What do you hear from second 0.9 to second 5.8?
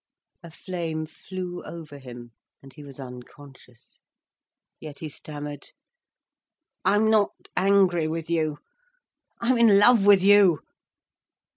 flew over him, and he was unconscious. Yet he stammered: